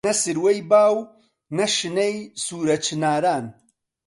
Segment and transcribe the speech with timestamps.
[0.07, 0.97] نە سروەی با و
[1.75, 3.45] شنەی سوورە چناران